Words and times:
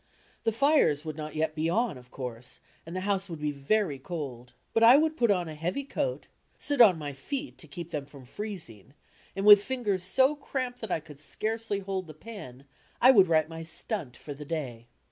The 0.45 0.51
fires 0.51 1.05
would 1.05 1.15
not 1.15 1.35
yet 1.35 1.53
be 1.53 1.69
on, 1.69 1.95
of 1.95 2.09
course, 2.09 2.59
and 2.87 2.95
the 2.95 3.01
house 3.01 3.29
would 3.29 3.37
be 3.39 3.51
very 3.51 3.99
cold. 3.99 4.53
But 4.73 4.81
I 4.81 4.97
would 4.97 5.15
put 5.15 5.29
on 5.29 5.47
a 5.47 5.53
heavy 5.53 5.83
coat, 5.83 6.25
sit 6.57 6.81
on 6.81 6.97
my 6.97 7.13
feet 7.13 7.59
to 7.59 7.67
keep 7.67 7.91
them 7.91 8.07
from 8.07 8.25
freezing 8.25 8.95
and 9.35 9.45
with 9.45 9.63
fingers 9.63 10.03
so 10.03 10.35
cramped 10.35 10.81
that 10.81 10.89
I 10.91 11.01
could 11.01 11.19
scarcely 11.19 11.81
hold 11.81 12.07
the 12.07 12.15
pen, 12.15 12.65
I 12.99 13.11
would 13.11 13.27
write 13.27 13.47
my 13.47 13.61
"stunt" 13.61 14.17
for 14.17 14.33
the 14.33 14.43
day. 14.43 14.87